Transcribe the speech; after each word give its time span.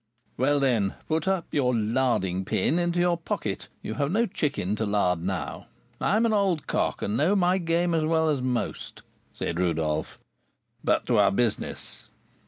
"Well, 0.35 0.59
then, 0.59 0.95
put 1.07 1.27
up 1.27 1.45
your 1.53 1.75
'larding 1.75 2.43
pin' 2.43 2.79
into 2.79 2.99
your 2.99 3.17
pocket; 3.17 3.67
you 3.83 3.93
have 3.93 4.11
no 4.11 4.25
chicken 4.25 4.75
to 4.77 4.85
lard 4.87 5.21
now. 5.23 5.67
I 5.99 6.17
am 6.17 6.25
an 6.25 6.33
old 6.33 6.65
cock, 6.65 7.03
and 7.03 7.15
know 7.15 7.35
my 7.35 7.59
game 7.59 7.93
as 7.93 8.03
well 8.05 8.27
as 8.27 8.41
most," 8.41 9.03
said 9.31 9.59
Rodolph. 9.59 10.17
"But, 10.83 11.05
to 11.05 11.19
our 11.19 11.29
business." 11.29 12.07